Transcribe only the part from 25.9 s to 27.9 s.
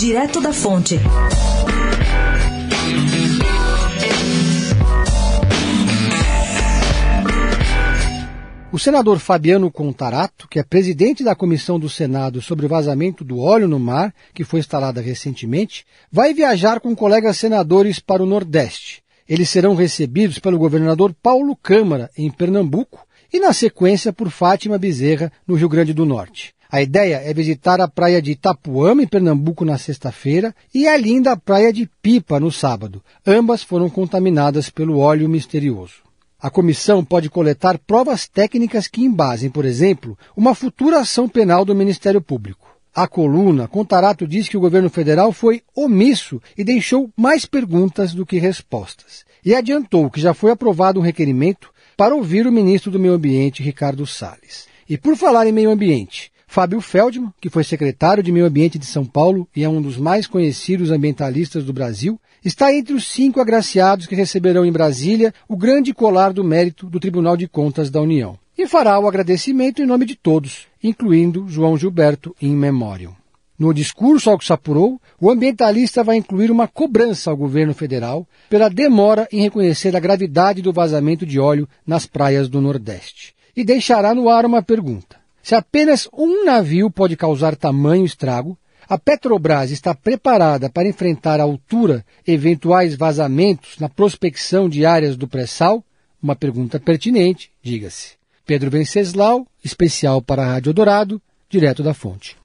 do Norte. A ideia é visitar a